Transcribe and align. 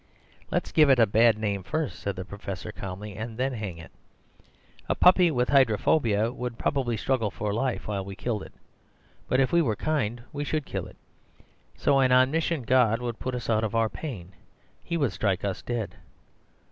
"'Let's 0.49 0.71
give 0.71 0.89
it 0.89 0.97
a 0.97 1.05
bad 1.05 1.37
name 1.37 1.61
first,' 1.61 1.99
said 1.99 2.15
the 2.15 2.25
Professor 2.25 2.71
calmly, 2.71 3.15
'and 3.15 3.37
then 3.37 3.53
hang 3.53 3.77
it. 3.77 3.91
A 4.89 4.95
puppy 4.95 5.29
with 5.29 5.49
hydrophobia 5.49 6.31
would 6.31 6.57
probably 6.57 6.97
struggle 6.97 7.29
for 7.29 7.53
life 7.53 7.87
while 7.87 8.03
we 8.03 8.15
killed 8.15 8.41
it; 8.41 8.53
but 9.27 9.39
if 9.39 9.51
we 9.51 9.61
were 9.61 9.75
kind 9.75 10.23
we 10.33 10.43
should 10.43 10.65
kill 10.65 10.87
it. 10.87 10.97
So 11.77 11.99
an 11.99 12.11
omniscient 12.11 12.65
god 12.65 12.99
would 12.99 13.19
put 13.19 13.35
us 13.35 13.47
out 13.47 13.63
of 13.63 13.75
our 13.75 13.89
pain. 13.89 14.31
He 14.83 14.97
would 14.97 15.11
strike 15.13 15.45
us 15.45 15.61
dead. 15.61 15.93